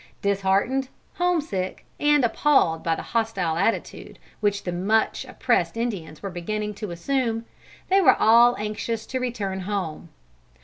[0.23, 6.73] Disheartened, homesick and appalled by the hostile attitude which the much oppressed Indians were beginning
[6.73, 7.45] to assume,
[7.87, 10.09] they were all anxious to return home.